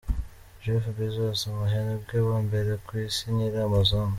Jeff 0.63 0.85
Bezos 0.95 1.39
umuherwe 1.49 2.15
wa 2.27 2.37
mbere 2.45 2.71
ku 2.85 2.91
isi 3.05 3.25
nyiri 3.35 3.57
Amazon. 3.69 4.09